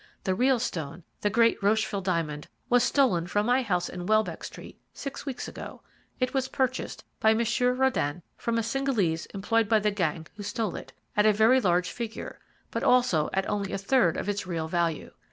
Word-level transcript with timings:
The 0.23 0.33
real 0.33 0.57
stone, 0.57 1.03
the 1.19 1.29
great 1.29 1.61
Rocheville 1.61 2.01
diamond, 2.01 2.47
was 2.71 2.83
stolen 2.83 3.27
from 3.27 3.45
my 3.45 3.61
house 3.61 3.87
in 3.87 4.07
Welbeck 4.07 4.43
Street 4.43 4.79
six 4.93 5.27
weeks 5.27 5.47
ago. 5.47 5.83
It 6.19 6.33
was 6.33 6.47
purchased 6.47 7.03
by 7.19 7.35
Monsieur 7.35 7.75
Röden 7.75 8.23
from 8.35 8.57
a 8.57 8.63
Cingalese 8.63 9.27
employed 9.27 9.69
by 9.69 9.77
the 9.77 9.91
gang 9.91 10.25
who 10.37 10.41
stole 10.41 10.75
it, 10.75 10.91
at 11.15 11.27
a 11.27 11.33
very 11.33 11.61
large 11.61 11.91
figure, 11.91 12.39
but 12.71 12.81
also 12.81 13.29
at 13.33 13.47
only 13.47 13.71
a 13.73 13.77
third 13.77 14.17
of 14.17 14.27
its 14.27 14.47
real 14.47 14.67
value. 14.67 15.11